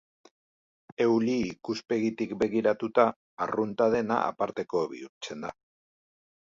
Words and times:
Euli 1.05 1.35
ikuspegitik 1.49 2.33
begiratuta, 2.41 3.07
arrunta 3.47 3.91
dena 3.99 4.21
aparteko 4.35 4.87
bihurtzen 4.97 5.49
da. 5.49 5.57